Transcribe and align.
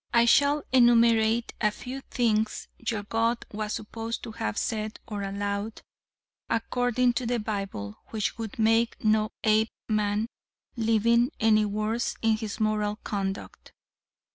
I 0.15 0.25
shall 0.25 0.63
enumerate 0.71 1.53
a 1.61 1.69
few 1.69 2.01
things 2.09 2.67
your 2.79 3.03
god 3.03 3.45
was 3.53 3.73
supposed 3.73 4.23
to 4.23 4.31
have 4.31 4.57
said 4.57 4.99
or 5.07 5.21
allowed, 5.21 5.83
according 6.49 7.13
to 7.13 7.27
the 7.27 7.37
Bible, 7.37 7.99
which 8.07 8.35
would 8.39 8.57
make 8.57 8.95
no 9.03 9.29
Apeman 9.43 10.25
living, 10.75 11.29
any 11.39 11.65
worse 11.65 12.15
in 12.23 12.35
his 12.35 12.59
moral 12.59 12.95
conduct. 13.03 13.73